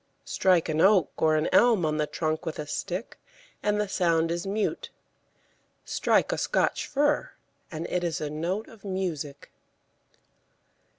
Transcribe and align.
Strike 0.25 0.67
an 0.67 0.81
oak 0.81 1.11
or 1.21 1.35
an 1.35 1.47
elm 1.51 1.85
on 1.85 1.97
the 1.97 2.07
trunk 2.07 2.43
with 2.43 2.57
a 2.57 2.65
stick, 2.65 3.19
and 3.61 3.79
the 3.79 3.87
sound 3.87 4.31
is 4.31 4.47
mute; 4.47 4.89
strike 5.85 6.31
a 6.31 6.39
Scotch 6.39 6.87
fir, 6.87 7.33
and 7.71 7.85
it 7.87 8.03
is 8.03 8.19
a 8.19 8.27
note 8.27 8.67
of 8.67 8.83
music. 8.83 9.51